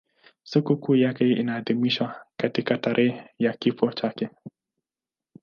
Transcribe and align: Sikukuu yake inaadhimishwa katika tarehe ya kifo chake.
Sikukuu 0.43 0.95
yake 0.95 1.29
inaadhimishwa 1.31 2.25
katika 2.37 2.77
tarehe 2.77 3.29
ya 3.39 3.53
kifo 3.53 3.91
chake. 3.91 4.29